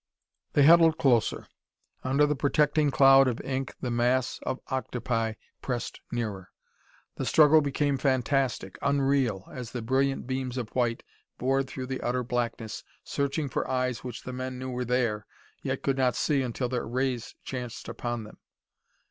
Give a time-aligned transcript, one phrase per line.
[0.53, 1.45] They huddled closer.
[2.03, 6.49] Under the protecting cloud of ink the mass of octopi pressed nearer.
[7.17, 11.03] The struggle became fantastic, unreal, as the brilliant beams of white
[11.37, 15.27] bored through the utter blackness searching for eyes which the men knew were there,
[15.61, 18.39] yet could not see until their rays chanced upon them.